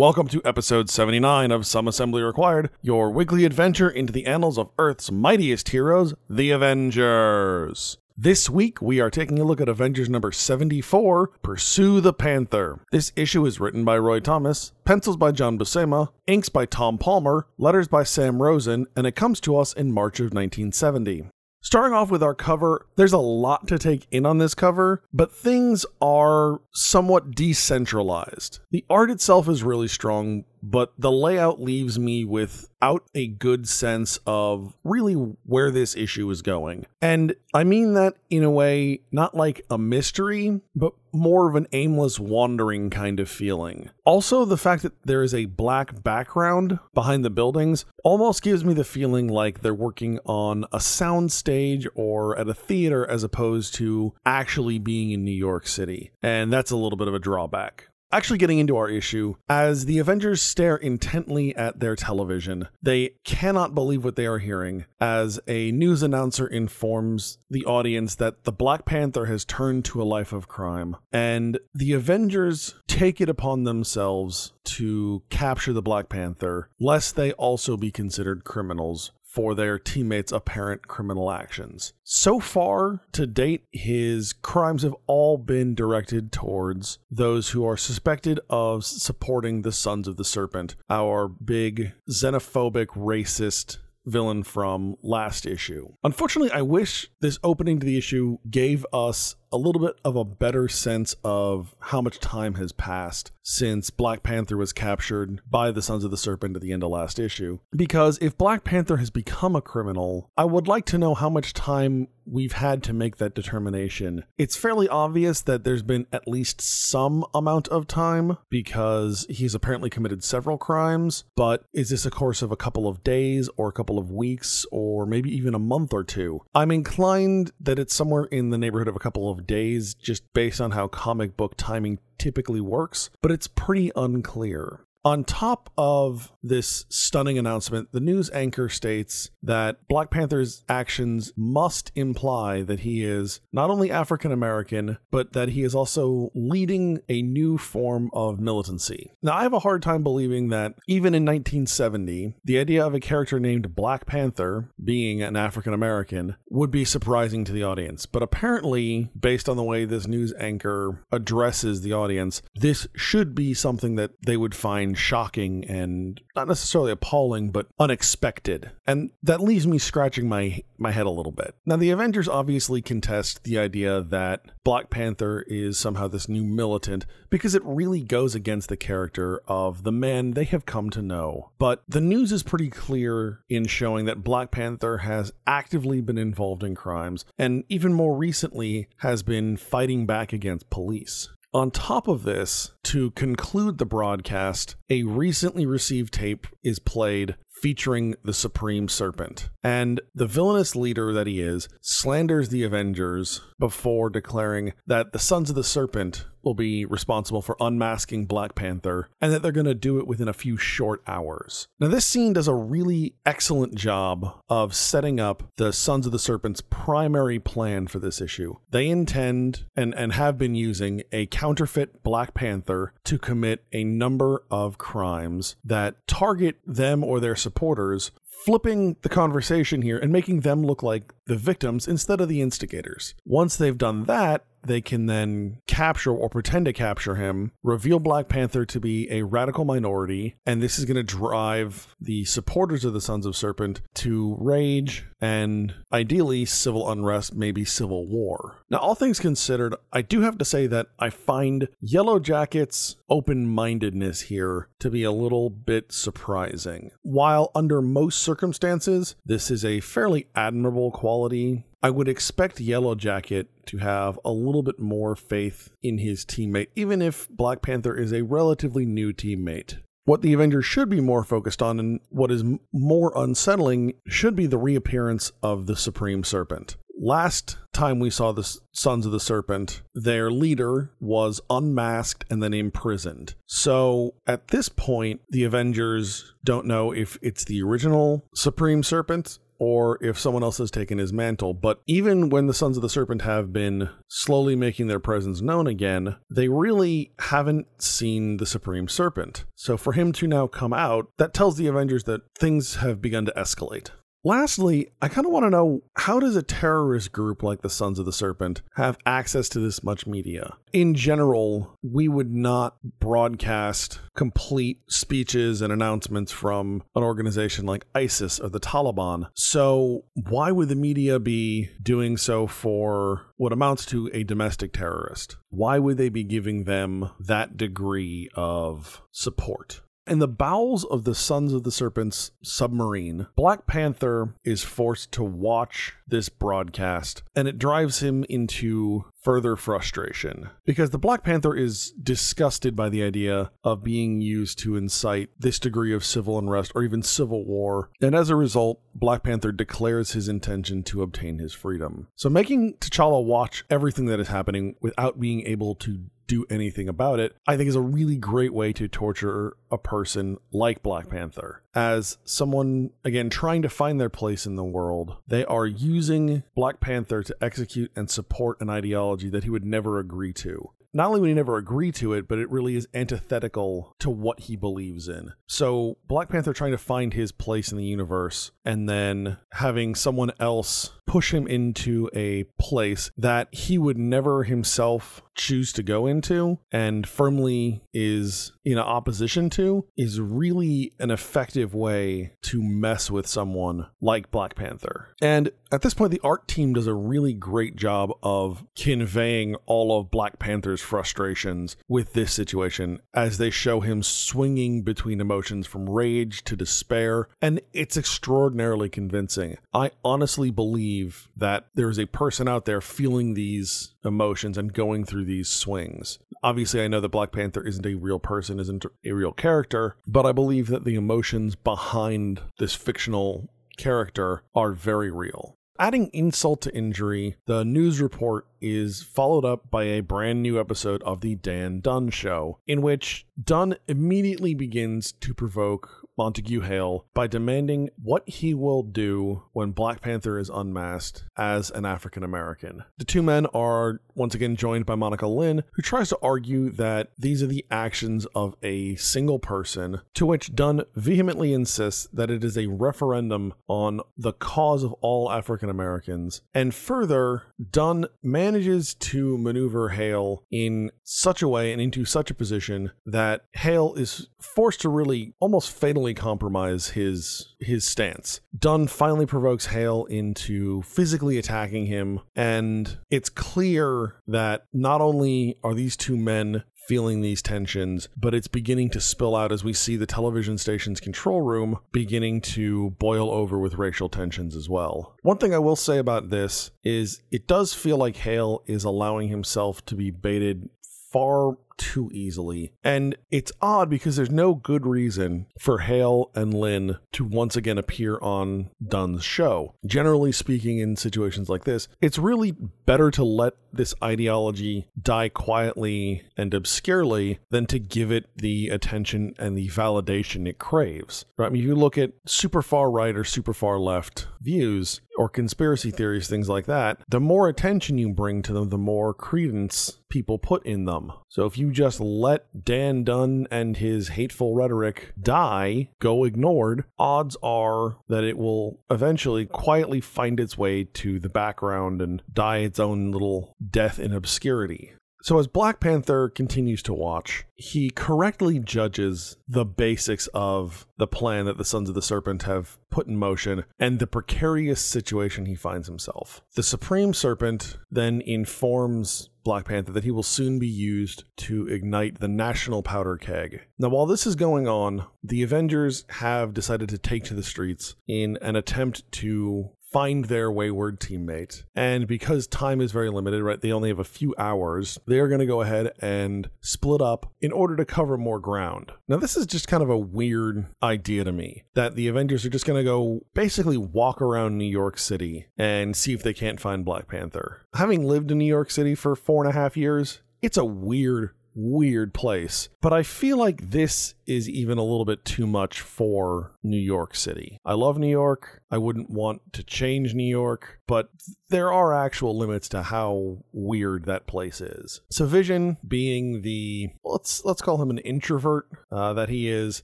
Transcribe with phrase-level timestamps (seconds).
[0.00, 4.70] Welcome to episode 79 of Some Assembly Required, your weekly adventure into the annals of
[4.78, 7.98] Earth's mightiest heroes, the Avengers.
[8.16, 12.80] This week, we are taking a look at Avengers number 74, Pursue the Panther.
[12.90, 17.46] This issue is written by Roy Thomas, pencils by John Buscema, inks by Tom Palmer,
[17.58, 21.26] letters by Sam Rosen, and it comes to us in March of 1970.
[21.62, 25.30] Starting off with our cover, there's a lot to take in on this cover, but
[25.30, 28.60] things are somewhat decentralized.
[28.70, 34.18] The art itself is really strong, but the layout leaves me without a good sense
[34.26, 36.86] of really where this issue is going.
[37.00, 41.66] And I mean that in a way, not like a mystery, but more of an
[41.72, 43.90] aimless wandering kind of feeling.
[44.04, 48.74] Also, the fact that there is a black background behind the buildings almost gives me
[48.74, 53.74] the feeling like they're working on a sound stage or at a theater as opposed
[53.74, 56.12] to actually being in New York City.
[56.22, 57.88] And that's a little bit of a drawback.
[58.12, 63.72] Actually, getting into our issue, as the Avengers stare intently at their television, they cannot
[63.72, 68.84] believe what they are hearing as a news announcer informs the audience that the Black
[68.84, 70.96] Panther has turned to a life of crime.
[71.12, 77.76] And the Avengers take it upon themselves to capture the Black Panther, lest they also
[77.76, 81.92] be considered criminals for their teammates' apparent criminal actions.
[82.02, 88.40] So far, to date, his crimes have all been directed towards those who are suspected
[88.50, 95.92] of supporting the Sons of the Serpent, our big xenophobic, racist villain from last issue.
[96.02, 100.24] Unfortunately, I wish this opening to the issue gave us a little bit of a
[100.24, 105.82] better sense of how much time has passed since Black Panther was captured by the
[105.82, 107.58] Sons of the Serpent at the end of last issue.
[107.74, 111.52] Because if Black Panther has become a criminal, I would like to know how much
[111.52, 114.24] time we've had to make that determination.
[114.38, 119.90] It's fairly obvious that there's been at least some amount of time because he's apparently
[119.90, 123.72] committed several crimes, but is this a course of a couple of days or a
[123.72, 126.40] couple of weeks or maybe even a month or two?
[126.54, 130.60] I'm inclined that it's somewhere in the neighborhood of a couple of days just based
[130.60, 134.80] on how comic book timing typically works, but it's pretty unclear.
[135.02, 141.90] On top of this stunning announcement, the news anchor states that Black Panther's actions must
[141.94, 147.22] imply that he is not only African American, but that he is also leading a
[147.22, 149.12] new form of militancy.
[149.22, 153.00] Now, I have a hard time believing that even in 1970, the idea of a
[153.00, 158.04] character named Black Panther being an African American would be surprising to the audience.
[158.04, 163.54] But apparently, based on the way this news anchor addresses the audience, this should be
[163.54, 168.70] something that they would find shocking and not necessarily appalling, but unexpected.
[168.86, 171.54] And that leaves me scratching my my head a little bit.
[171.66, 177.04] Now the Avengers obviously contest the idea that Black Panther is somehow this new militant
[177.28, 181.50] because it really goes against the character of the man they have come to know.
[181.58, 186.64] But the news is pretty clear in showing that Black Panther has actively been involved
[186.64, 191.28] in crimes and even more recently has been fighting back against police.
[191.52, 198.14] On top of this, to conclude the broadcast, a recently received tape is played featuring
[198.24, 199.50] the Supreme Serpent.
[199.62, 205.50] And the villainous leader that he is slanders the Avengers before declaring that the Sons
[205.50, 209.74] of the Serpent will be responsible for unmasking Black Panther and that they're going to
[209.74, 211.68] do it within a few short hours.
[211.78, 216.18] Now, this scene does a really excellent job of setting up the Sons of the
[216.18, 218.56] Serpent's primary plan for this issue.
[218.70, 224.44] They intend and, and have been using a counterfeit Black Panther to commit a number
[224.50, 228.10] of crimes that target them or their supporters
[228.44, 233.14] flipping the conversation here and making them look like the victims instead of the instigators.
[233.24, 238.28] Once they've done that, they can then capture or pretend to capture him, reveal Black
[238.28, 242.92] Panther to be a radical minority, and this is going to drive the supporters of
[242.92, 248.58] the Sons of Serpent to rage and ideally civil unrest, maybe civil war.
[248.70, 253.46] Now, all things considered, I do have to say that I find Yellow Jacket's open
[253.46, 256.90] mindedness here to be a little bit surprising.
[257.02, 263.48] While under most circumstances, this is a fairly admirable quality I would expect Yellow Jacket
[263.66, 268.12] to have a little bit more faith in his teammate, even if Black Panther is
[268.12, 269.78] a relatively new teammate.
[270.04, 274.46] What the Avengers should be more focused on and what is more unsettling should be
[274.46, 276.76] the reappearance of the Supreme Serpent.
[277.02, 282.52] Last time we saw the Sons of the Serpent, their leader was unmasked and then
[282.52, 283.36] imprisoned.
[283.46, 290.02] So at this point, the Avengers don't know if it's the original Supreme Serpent or
[290.02, 291.54] if someone else has taken his mantle.
[291.54, 295.66] But even when the Sons of the Serpent have been slowly making their presence known
[295.66, 299.44] again, they really haven't seen the Supreme Serpent.
[299.54, 303.26] So for him to now come out, that tells the Avengers that things have begun
[303.26, 303.90] to escalate.
[304.22, 307.98] Lastly, I kind of want to know how does a terrorist group like the Sons
[307.98, 310.56] of the Serpent have access to this much media?
[310.74, 318.38] In general, we would not broadcast complete speeches and announcements from an organization like ISIS
[318.38, 319.28] or the Taliban.
[319.34, 325.36] So, why would the media be doing so for what amounts to a domestic terrorist?
[325.48, 329.80] Why would they be giving them that degree of support?
[330.10, 335.22] In the bowels of the Sons of the Serpent's submarine, Black Panther is forced to
[335.22, 341.92] watch this broadcast, and it drives him into further frustration because the Black Panther is
[341.92, 346.82] disgusted by the idea of being used to incite this degree of civil unrest or
[346.82, 347.90] even civil war.
[348.00, 352.08] And as a result, Black Panther declares his intention to obtain his freedom.
[352.16, 357.18] So making T'Challa watch everything that is happening without being able to do anything about
[357.18, 361.62] it, I think is a really great way to torture a person like Black Panther.
[361.74, 366.80] As someone, again, trying to find their place in the world, they are using Black
[366.80, 371.20] Panther to execute and support an ideology that he would never agree to not only
[371.20, 375.08] would he never agree to it, but it really is antithetical to what he believes
[375.08, 375.32] in.
[375.46, 380.32] So, Black Panther trying to find his place in the universe and then having someone
[380.40, 386.56] else push him into a place that he would never himself choose to go into
[386.70, 393.86] and firmly is in opposition to is really an effective way to mess with someone
[394.00, 395.08] like Black Panther.
[395.20, 399.98] And at this point, the art team does a really great job of conveying all
[399.98, 405.88] of Black Panther's frustrations with this situation as they show him swinging between emotions from
[405.88, 407.28] rage to despair.
[407.40, 409.56] And it's extraordinarily convincing.
[409.72, 410.99] I honestly believe
[411.36, 416.18] that there is a person out there feeling these emotions and going through these swings.
[416.42, 420.24] Obviously, I know that Black Panther isn't a real person, isn't a real character, but
[420.24, 425.56] I believe that the emotions behind this fictional character are very real.
[425.78, 431.02] Adding insult to injury, the news report is followed up by a brand new episode
[431.02, 437.26] of The Dan Dunn Show, in which Dunn immediately begins to provoke Montague Hale by
[437.26, 442.84] demanding what he will do when Black Panther is unmasked as an African American.
[442.98, 447.08] The two men are once again joined by Monica Lynn, who tries to argue that
[447.18, 452.44] these are the actions of a single person, to which Dunn vehemently insists that it
[452.44, 456.42] is a referendum on the cause of all African Americans.
[456.52, 458.06] And further, Dunn
[458.50, 463.94] manages to maneuver Hale in such a way and into such a position that Hale
[463.94, 468.40] is forced to really almost fatally compromise his his stance.
[468.58, 475.74] Dunn finally provokes Hale into physically attacking him, and it's clear that not only are
[475.74, 479.96] these two men feeling these tensions, but it's beginning to spill out as we see
[479.96, 485.14] the television station's control room beginning to boil over with racial tensions as well.
[485.22, 489.28] One thing I will say about this is it does feel like Hale is allowing
[489.28, 490.68] himself to be baited
[491.12, 492.72] far too easily.
[492.84, 497.78] And it's odd because there's no good reason for Hale and Lynn to once again
[497.78, 499.74] appear on Dunn's show.
[499.86, 502.52] Generally speaking, in situations like this, it's really
[502.84, 509.34] better to let this ideology die quietly and obscurely than to give it the attention
[509.38, 511.24] and the validation it craves.
[511.38, 511.46] Right?
[511.46, 515.28] I mean, if you look at super far right or super far left views or
[515.28, 519.98] conspiracy theories, things like that, the more attention you bring to them, the more credence
[520.08, 521.12] people put in them.
[521.28, 527.36] So if you just let Dan Dunn and his hateful rhetoric die, go ignored, odds
[527.42, 532.78] are that it will eventually quietly find its way to the background and die its
[532.78, 534.92] own little death in obscurity.
[535.22, 541.44] So, as Black Panther continues to watch, he correctly judges the basics of the plan
[541.44, 545.54] that the Sons of the Serpent have put in motion and the precarious situation he
[545.54, 546.40] finds himself.
[546.54, 552.20] The Supreme Serpent then informs Black Panther that he will soon be used to ignite
[552.20, 553.62] the national powder keg.
[553.78, 557.94] Now, while this is going on, the Avengers have decided to take to the streets
[558.06, 561.64] in an attempt to find their wayward teammate.
[561.74, 565.28] And because time is very limited, right, they only have a few hours, they are
[565.28, 568.92] going to go ahead and split up in order to cover more ground.
[569.08, 572.50] Now, this is just kind of a weird idea to me that the Avengers are
[572.50, 576.60] just going to go basically walk around New York City and see if they can't
[576.60, 577.62] find Black Panther.
[577.74, 581.30] Having lived in New York City for four and a half years, it's a weird
[581.60, 582.68] weird place.
[582.80, 587.14] But I feel like this is even a little bit too much for New York
[587.14, 587.58] City.
[587.64, 588.62] I love New York.
[588.70, 591.10] I wouldn't want to change New York, but
[591.48, 595.00] there are actual limits to how weird that place is.
[595.10, 599.82] So Vision being the let's let's call him an introvert uh, that he is,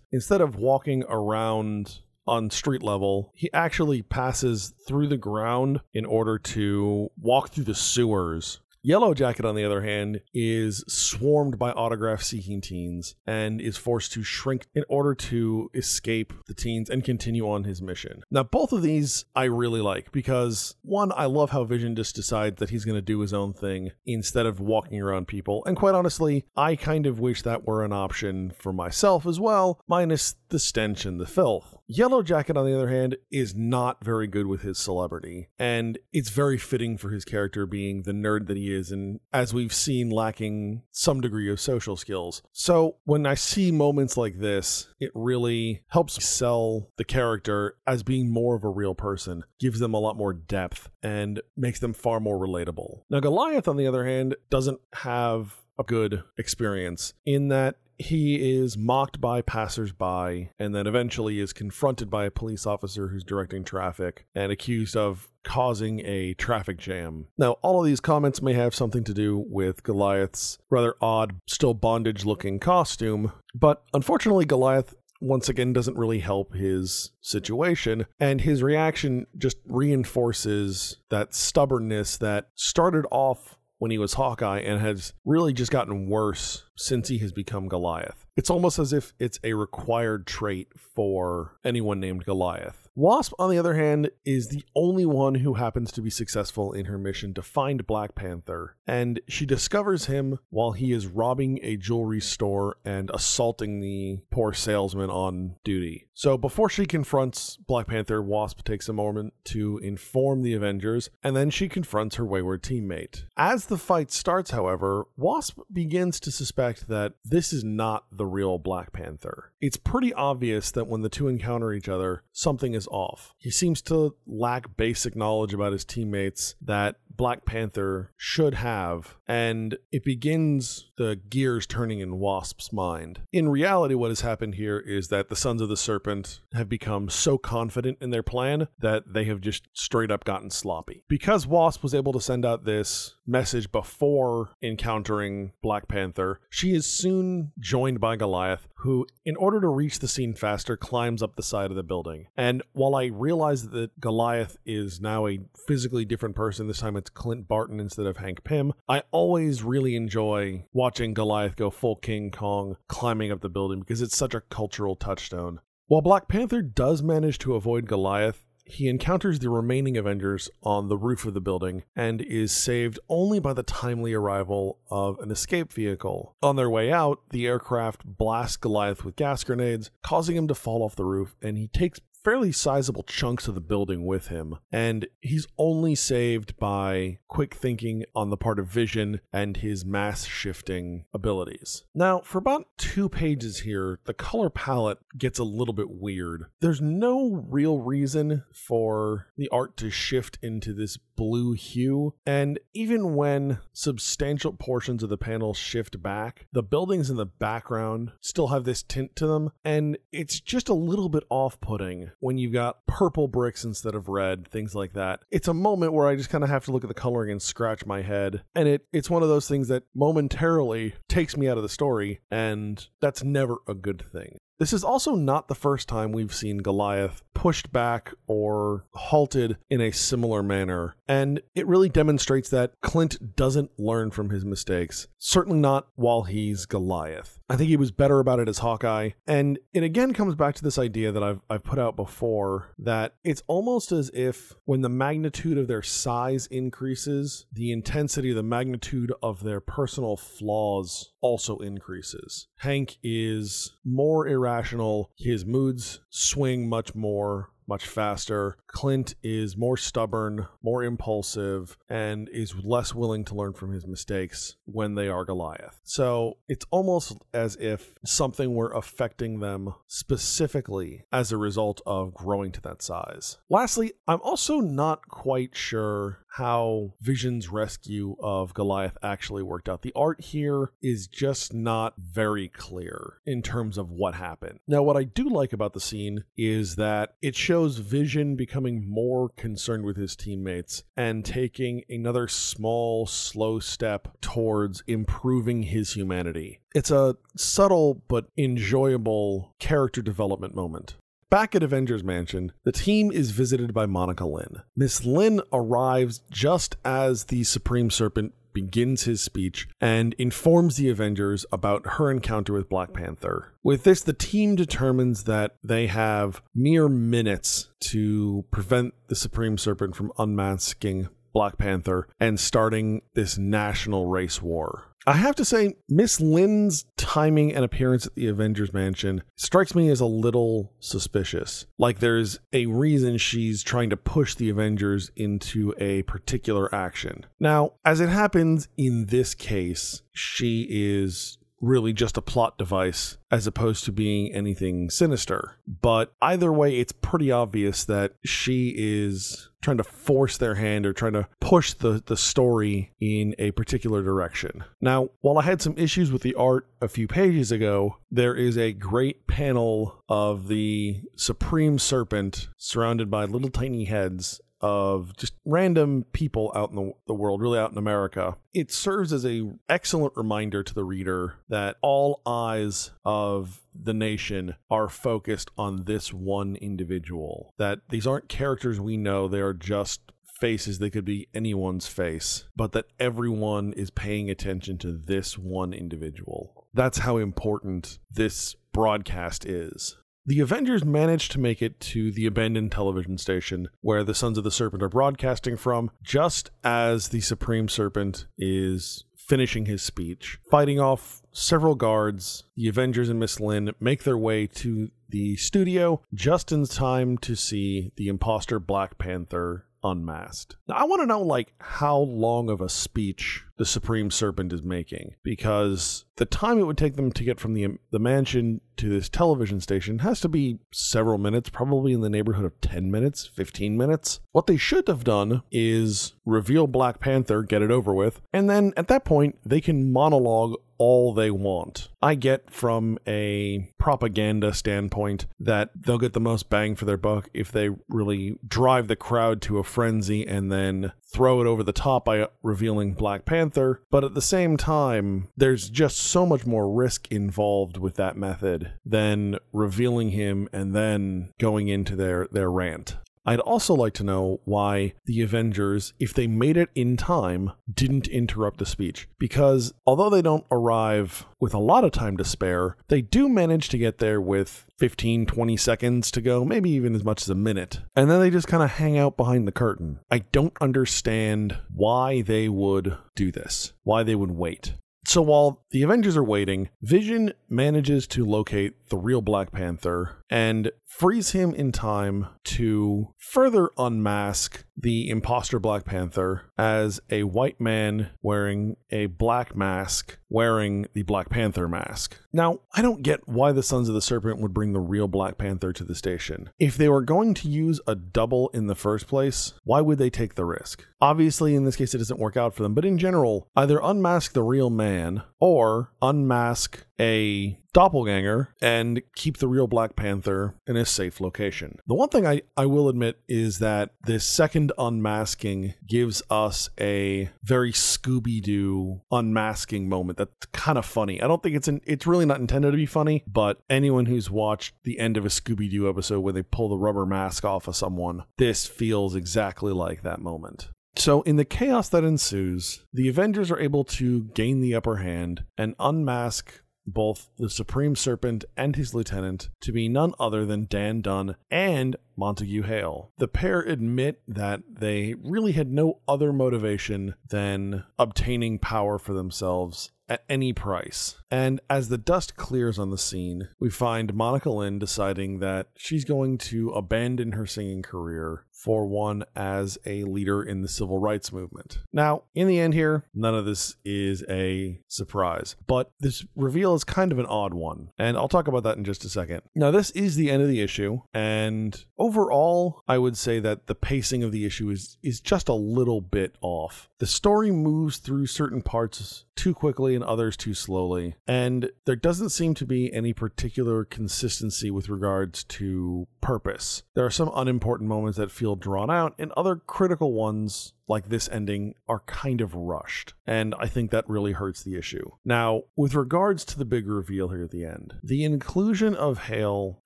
[0.12, 6.38] instead of walking around on street level, he actually passes through the ground in order
[6.38, 12.22] to walk through the sewers Yellow Jacket, on the other hand, is swarmed by autograph
[12.22, 17.50] seeking teens and is forced to shrink in order to escape the teens and continue
[17.50, 18.22] on his mission.
[18.30, 22.60] Now, both of these I really like because one, I love how Vision just decides
[22.60, 25.64] that he's going to do his own thing instead of walking around people.
[25.66, 29.80] And quite honestly, I kind of wish that were an option for myself as well,
[29.88, 31.76] minus the stench and the filth.
[31.88, 36.30] Yellow Jacket, on the other hand, is not very good with his celebrity, and it's
[36.30, 40.10] very fitting for his character being the nerd that he is, and as we've seen,
[40.10, 42.42] lacking some degree of social skills.
[42.52, 48.30] So when I see moments like this, it really helps sell the character as being
[48.30, 52.20] more of a real person, gives them a lot more depth, and makes them far
[52.20, 53.02] more relatable.
[53.10, 58.76] Now, Goliath, on the other hand, doesn't have a good experience in that he is
[58.76, 64.26] mocked by passersby and then eventually is confronted by a police officer who's directing traffic
[64.34, 67.28] and accused of causing a traffic jam.
[67.38, 71.74] Now, all of these comments may have something to do with Goliath's rather odd, still
[71.74, 78.62] bondage looking costume, but unfortunately, Goliath once again doesn't really help his situation and his
[78.62, 85.52] reaction just reinforces that stubbornness that started off when he was Hawkeye and has really
[85.52, 88.26] just gotten worse since he has become Goliath.
[88.36, 92.86] It's almost as if it's a required trait for anyone named Goliath.
[92.94, 96.86] Wasp, on the other hand, is the only one who happens to be successful in
[96.86, 101.76] her mission to find Black Panther, and she discovers him while he is robbing a
[101.76, 106.08] jewelry store and assaulting the poor salesman on duty.
[106.14, 111.36] So before she confronts Black Panther, Wasp takes a moment to inform the Avengers, and
[111.36, 113.24] then she confronts her wayward teammate.
[113.36, 118.58] As the fight starts, however, Wasp begins to suspect that this is not the real
[118.58, 119.52] Black Panther.
[119.60, 123.34] It's pretty obvious that when the two encounter each other, something is off.
[123.38, 129.78] He seems to lack basic knowledge about his teammates that Black Panther should have, and
[129.92, 133.20] it begins the gears turning in Wasp's mind.
[133.32, 137.08] In reality, what has happened here is that the Sons of the Serpent have become
[137.08, 141.04] so confident in their plan that they have just straight up gotten sloppy.
[141.08, 146.86] Because Wasp was able to send out this message before encountering Black Panther, she is
[146.86, 151.42] soon joined by Goliath, who, in order to reach the scene faster, climbs up the
[151.42, 152.26] side of the building.
[152.36, 157.05] And while I realize that Goliath is now a physically different person, this time it's
[157.14, 162.30] Clint Barton instead of Hank Pym, I always really enjoy watching Goliath go full King
[162.30, 165.60] Kong climbing up the building because it's such a cultural touchstone.
[165.86, 170.96] While Black Panther does manage to avoid Goliath, he encounters the remaining Avengers on the
[170.96, 175.72] roof of the building and is saved only by the timely arrival of an escape
[175.72, 176.34] vehicle.
[176.42, 180.82] On their way out, the aircraft blasts Goliath with gas grenades, causing him to fall
[180.82, 185.06] off the roof, and he takes fairly sizable chunks of the building with him, and
[185.20, 191.04] he's only saved by quick thinking on the part of Vision and his mass shifting
[191.14, 191.84] abilities.
[191.94, 196.46] Now, for about two pages here, the color palette gets a little bit weird.
[196.58, 203.14] There's no real reason for the art to shift into this blue hue, and even
[203.14, 208.64] when substantial portions of the panel shift back, the buildings in the background still have
[208.64, 212.86] this tint to them, and it's just a little bit off putting when you've got
[212.86, 215.20] purple bricks instead of red, things like that.
[215.30, 217.42] It's a moment where I just kind of have to look at the coloring and
[217.42, 218.42] scratch my head.
[218.54, 222.20] And it it's one of those things that momentarily takes me out of the story,
[222.30, 224.38] and that's never a good thing.
[224.58, 229.82] This is also not the first time we've seen Goliath pushed back or halted in
[229.82, 235.58] a similar manner, and it really demonstrates that Clint doesn't learn from his mistakes, certainly
[235.58, 237.38] not while he's Goliath.
[237.48, 240.64] I think he was better about it as Hawkeye, and it again comes back to
[240.64, 244.88] this idea that I've, I've put out before that it's almost as if when the
[244.88, 252.48] magnitude of their size increases, the intensity, the magnitude of their personal flaws also increases.
[252.58, 258.56] Hank is more irrational, his moods swing much more much faster.
[258.66, 264.56] Clint is more stubborn, more impulsive, and is less willing to learn from his mistakes
[264.64, 265.80] when they are Goliath.
[265.84, 272.52] So it's almost as if something were affecting them specifically as a result of growing
[272.52, 273.38] to that size.
[273.48, 279.80] Lastly, I'm also not quite sure how Vision's rescue of Goliath actually worked out.
[279.80, 284.60] The art here is just not very clear in terms of what happened.
[284.68, 289.30] Now, what I do like about the scene is that it shows Vision becoming more
[289.30, 296.60] concerned with his teammates and taking another small, slow step towards improving his humanity.
[296.74, 300.96] It's a subtle but enjoyable character development moment.
[301.28, 304.62] Back at Avengers Mansion, the team is visited by Monica Lynn.
[304.76, 311.44] Miss Lynn arrives just as the Supreme Serpent begins his speech and informs the Avengers
[311.50, 313.52] about her encounter with Black Panther.
[313.64, 319.96] With this, the team determines that they have mere minutes to prevent the Supreme Serpent
[319.96, 324.94] from unmasking Black Panther and starting this national race war.
[325.08, 329.88] I have to say, Miss Lynn's timing and appearance at the Avengers Mansion strikes me
[329.88, 331.66] as a little suspicious.
[331.78, 337.24] Like there's a reason she's trying to push the Avengers into a particular action.
[337.38, 343.46] Now, as it happens in this case, she is really just a plot device as
[343.46, 345.56] opposed to being anything sinister.
[345.66, 350.92] But either way, it's pretty obvious that she is trying to force their hand or
[350.92, 354.62] trying to push the, the story in a particular direction.
[354.80, 358.56] Now, while I had some issues with the art a few pages ago, there is
[358.56, 366.04] a great panel of the Supreme Serpent surrounded by little tiny heads of just random
[366.12, 368.36] people out in the, the world, really out in America.
[368.54, 374.54] It serves as a excellent reminder to the reader that all eyes of the nation
[374.70, 377.54] are focused on this one individual.
[377.58, 380.00] That these aren't characters we know, they are just
[380.40, 385.72] faces they could be anyone's face, but that everyone is paying attention to this one
[385.72, 386.66] individual.
[386.74, 389.96] That's how important this broadcast is.
[390.28, 394.42] The Avengers manage to make it to the abandoned television station where the Sons of
[394.42, 400.38] the Serpent are broadcasting from, just as the Supreme Serpent is finishing his speech.
[400.50, 406.02] Fighting off several guards, the Avengers and Miss Lynn make their way to the studio
[406.12, 410.56] just in time to see the imposter Black Panther unmasked.
[410.68, 414.62] Now, I want to know like how long of a speech the Supreme Serpent is
[414.62, 418.88] making because the time it would take them to get from the the mansion to
[418.88, 423.26] this television station has to be several minutes, probably in the neighborhood of 10 minutes,
[423.26, 424.20] 15 minutes.
[424.32, 428.72] What they should have done is reveal Black Panther, get it over with, and then
[428.76, 431.88] at that point they can monologue all they want.
[432.02, 437.28] I get from a propaganda standpoint that they'll get the most bang for their buck
[437.32, 441.72] if they really drive the crowd to a frenzy and then throw it over the
[441.72, 443.82] top by revealing Black Panther.
[443.90, 448.65] But at the same time, there's just so much more risk involved with that method
[448.84, 452.96] than revealing him and then going into their, their rant.
[453.28, 458.06] I'd also like to know why the Avengers, if they made it in time, didn't
[458.06, 459.08] interrupt the speech.
[459.18, 463.68] Because although they don't arrive with a lot of time to spare, they do manage
[463.70, 467.34] to get there with 15, 20 seconds to go, maybe even as much as a
[467.34, 467.80] minute.
[467.96, 469.98] And then they just kind of hang out behind the curtain.
[470.08, 474.74] I don't understand why they would do this, why they would wait.
[475.06, 480.70] So while the Avengers are waiting, Vision manages to locate the real Black Panther and
[480.84, 488.10] frees him in time to further unmask the imposter Black Panther as a white man
[488.22, 492.18] wearing a black mask, wearing the Black Panther mask.
[492.32, 495.38] Now, I don't get why the Sons of the Serpent would bring the real Black
[495.38, 496.50] Panther to the station.
[496.58, 500.10] If they were going to use a double in the first place, why would they
[500.10, 500.84] take the risk?
[501.00, 504.32] Obviously, in this case, it doesn't work out for them, but in general, either unmask
[504.32, 510.86] the real man or unmask a doppelganger and keep the real Black Panther in a
[510.86, 511.78] safe location.
[511.86, 517.30] The one thing I, I will admit is that this second unmasking gives us a
[517.42, 521.20] very Scooby Doo unmasking moment that's kind of funny.
[521.20, 524.30] I don't think it's an, it's really not intended to be funny, but anyone who's
[524.30, 527.68] watched the end of a Scooby Doo episode where they pull the rubber mask off
[527.68, 530.68] of someone, this feels exactly like that moment.
[530.98, 535.44] So, in the chaos that ensues, the Avengers are able to gain the upper hand
[535.58, 541.00] and unmask both the Supreme Serpent and his lieutenant to be none other than Dan
[541.00, 543.12] Dunn and Montague Hale.
[543.18, 549.90] The pair admit that they really had no other motivation than obtaining power for themselves
[550.08, 551.16] at any price.
[551.30, 556.04] And as the dust clears on the scene, we find Monica Lynn deciding that she's
[556.04, 561.32] going to abandon her singing career for one as a leader in the civil rights
[561.32, 561.78] movement.
[561.92, 566.82] Now, in the end here, none of this is a surprise, but this reveal is
[566.82, 569.42] kind of an odd one, and I'll talk about that in just a second.
[569.54, 573.74] Now, this is the end of the issue, and overall, I would say that the
[573.74, 576.88] pacing of the issue is is just a little bit off.
[576.98, 582.30] The story moves through certain parts too quickly and others too slowly, and there doesn't
[582.30, 586.82] seem to be any particular consistency with regards to purpose.
[586.94, 591.28] There are some unimportant moments that feel drawn out, and other critical ones like this
[591.28, 593.14] ending are kind of rushed.
[593.26, 595.10] And I think that really hurts the issue.
[595.24, 599.82] Now, with regards to the big reveal here at the end, the inclusion of Hale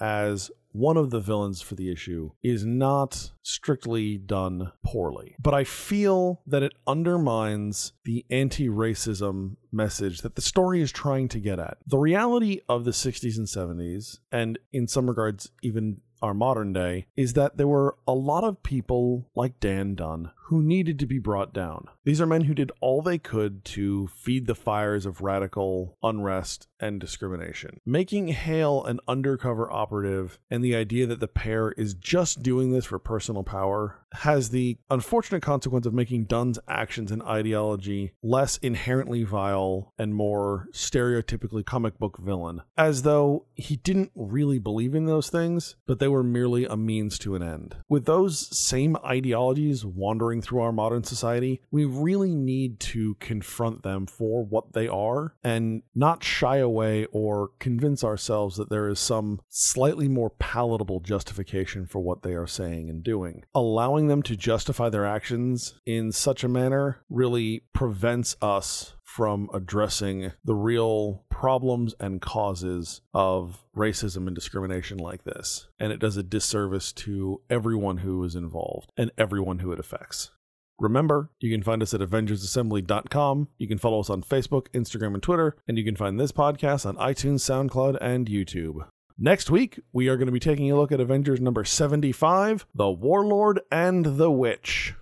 [0.00, 5.34] as one of the villains for the issue is not strictly done poorly.
[5.38, 11.28] But I feel that it undermines the anti racism message that the story is trying
[11.28, 11.78] to get at.
[11.86, 17.06] The reality of the 60s and 70s, and in some regards, even our modern day
[17.16, 21.18] is that there were a lot of people like Dan Dunn who needed to be
[21.18, 21.86] brought down.
[22.04, 26.68] These are men who did all they could to feed the fires of radical unrest
[26.80, 27.80] and discrimination.
[27.84, 32.86] Making Hale an undercover operative and the idea that the pair is just doing this
[32.86, 39.22] for personal power has the unfortunate consequence of making Dunn's actions and ideology less inherently
[39.22, 45.28] vile and more stereotypically comic book villain, as though he didn't really believe in those
[45.28, 47.76] things, but they were merely a means to an end.
[47.88, 54.06] With those same ideologies wandering through our modern society, we really need to confront them
[54.06, 59.40] for what they are and not shy away or convince ourselves that there is some
[59.48, 63.44] slightly more palatable justification for what they are saying and doing.
[63.54, 70.32] Allowing them to justify their actions in such a manner really prevents us from addressing
[70.44, 75.66] the real problems and causes of racism and discrimination like this.
[75.80, 80.30] And it does a disservice to everyone who is involved and everyone who it affects.
[80.78, 83.48] Remember, you can find us at AvengersAssembly.com.
[83.56, 85.56] You can follow us on Facebook, Instagram, and Twitter.
[85.66, 88.86] And you can find this podcast on iTunes, SoundCloud, and YouTube.
[89.16, 92.90] Next week, we are going to be taking a look at Avengers number 75 The
[92.90, 94.94] Warlord and the Witch.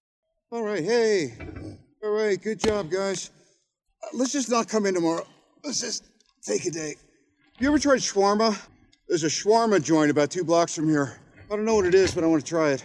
[0.53, 1.35] All right, hey.
[2.05, 3.31] All right, good job, guys.
[4.13, 5.27] Let's just not come in tomorrow.
[5.65, 6.05] Let's just
[6.43, 6.95] take a day.
[7.59, 8.59] You ever tried shawarma?
[9.09, 11.19] There's a shawarma joint about two blocks from here.
[11.51, 12.85] I don't know what it is, but I want to try it.